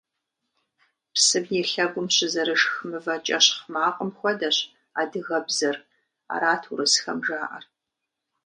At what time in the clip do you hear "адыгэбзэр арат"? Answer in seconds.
4.99-6.63